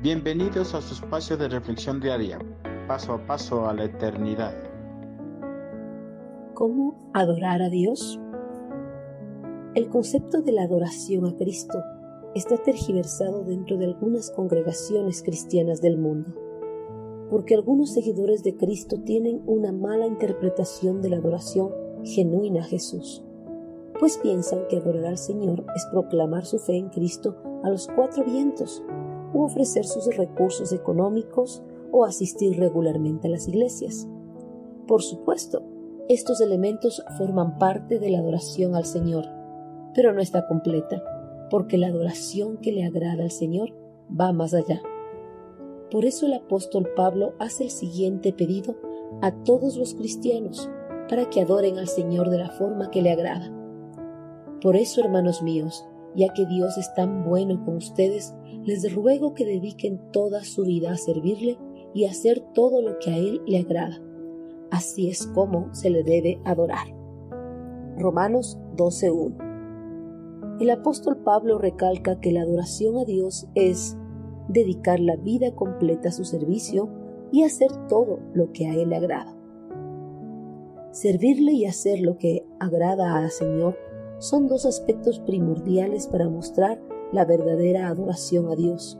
[0.00, 2.38] Bienvenidos a su espacio de reflexión diaria,
[2.86, 4.54] paso a paso a la eternidad.
[6.54, 8.20] ¿Cómo adorar a Dios?
[9.74, 11.82] El concepto de la adoración a Cristo
[12.36, 16.32] está tergiversado dentro de algunas congregaciones cristianas del mundo,
[17.28, 21.72] porque algunos seguidores de Cristo tienen una mala interpretación de la adoración
[22.04, 23.24] genuina a Jesús,
[23.98, 27.34] pues piensan que adorar al Señor es proclamar su fe en Cristo
[27.64, 28.84] a los cuatro vientos
[29.34, 34.08] ofrecer sus recursos económicos o asistir regularmente a las iglesias.
[34.86, 35.62] Por supuesto,
[36.08, 39.26] estos elementos forman parte de la adoración al Señor,
[39.94, 41.02] pero no está completa,
[41.50, 43.74] porque la adoración que le agrada al Señor
[44.18, 44.80] va más allá.
[45.90, 48.76] Por eso el apóstol Pablo hace el siguiente pedido
[49.22, 50.70] a todos los cristianos
[51.08, 53.52] para que adoren al Señor de la forma que le agrada.
[54.60, 58.34] Por eso, hermanos míos, ya que Dios es tan bueno con ustedes,
[58.68, 61.56] les ruego que dediquen toda su vida a servirle
[61.94, 63.98] y hacer todo lo que a Él le agrada.
[64.70, 66.86] Así es como se le debe adorar.
[67.96, 73.96] Romanos 12.1 El apóstol Pablo recalca que la adoración a Dios es
[74.48, 76.90] dedicar la vida completa a su servicio
[77.32, 79.34] y hacer todo lo que a Él le agrada.
[80.90, 83.78] Servirle y hacer lo que agrada al Señor
[84.18, 86.78] son dos aspectos primordiales para mostrar
[87.12, 88.98] la verdadera adoración a Dios,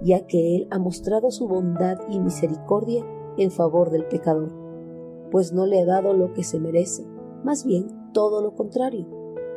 [0.00, 3.04] ya que Él ha mostrado su bondad y misericordia
[3.36, 4.50] en favor del pecador,
[5.30, 7.04] pues no le ha dado lo que se merece,
[7.44, 9.06] más bien todo lo contrario,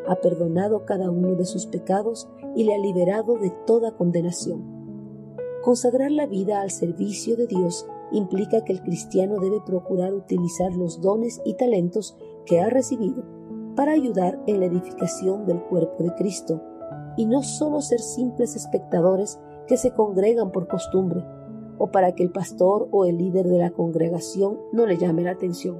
[0.07, 4.63] ha perdonado cada uno de sus pecados y le ha liberado de toda condenación.
[5.63, 11.01] Consagrar la vida al servicio de Dios implica que el cristiano debe procurar utilizar los
[11.01, 13.23] dones y talentos que ha recibido
[13.75, 16.61] para ayudar en la edificación del cuerpo de Cristo,
[17.17, 21.25] y no solo ser simples espectadores que se congregan por costumbre,
[21.77, 25.31] o para que el pastor o el líder de la congregación no le llame la
[25.31, 25.77] atención.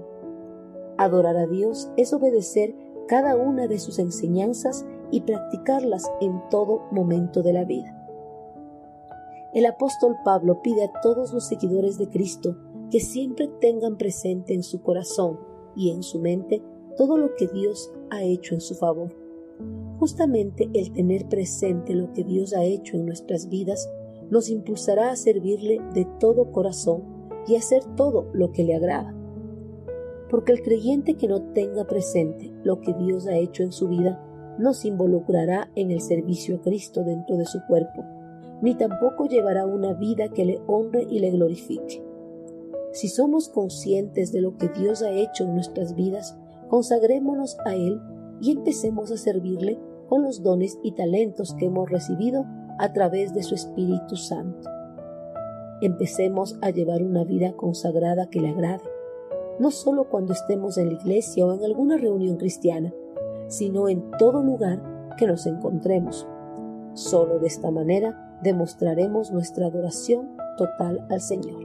[0.97, 2.75] Adorar a Dios es obedecer
[3.07, 8.01] cada una de sus enseñanzas y practicarlas en todo momento de la vida.
[9.53, 12.57] El apóstol Pablo pide a todos los seguidores de Cristo
[12.91, 15.39] que siempre tengan presente en su corazón
[15.75, 16.61] y en su mente
[16.97, 19.24] todo lo que Dios ha hecho en su favor.
[19.99, 23.89] Justamente el tener presente lo que Dios ha hecho en nuestras vidas
[24.29, 27.03] nos impulsará a servirle de todo corazón
[27.47, 29.15] y hacer todo lo que le agrada.
[30.29, 34.21] Porque el creyente que no tenga presente lo que Dios ha hecho en su vida
[34.57, 38.03] no se involucrará en el servicio a Cristo dentro de su cuerpo,
[38.61, 42.03] ni tampoco llevará una vida que le honre y le glorifique.
[42.91, 46.37] Si somos conscientes de lo que Dios ha hecho en nuestras vidas,
[46.69, 47.99] consagrémonos a Él
[48.41, 52.45] y empecemos a servirle con los dones y talentos que hemos recibido
[52.77, 54.69] a través de su Espíritu Santo.
[55.81, 58.83] Empecemos a llevar una vida consagrada que le agrade,
[59.59, 62.93] no solo cuando estemos en la iglesia o en alguna reunión cristiana,
[63.47, 64.81] sino en todo lugar
[65.17, 66.27] que nos encontremos.
[66.93, 71.64] Solo de esta manera demostraremos nuestra adoración total al Señor.